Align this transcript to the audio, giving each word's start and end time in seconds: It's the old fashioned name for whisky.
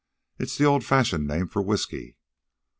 It's 0.39 0.57
the 0.57 0.63
old 0.65 0.83
fashioned 0.83 1.27
name 1.27 1.47
for 1.47 1.61
whisky. 1.61 2.17